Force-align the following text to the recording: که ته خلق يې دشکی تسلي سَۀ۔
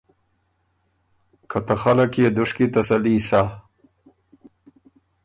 که 1.49 1.57
ته 1.65 1.73
خلق 1.81 2.11
يې 2.21 2.27
دشکی 2.35 2.65
تسلي 2.75 3.15
سَۀ۔ 3.27 3.41